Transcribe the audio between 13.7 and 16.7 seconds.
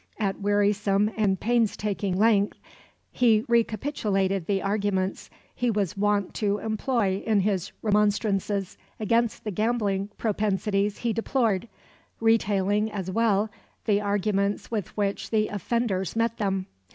the arguments with which the offenders met them.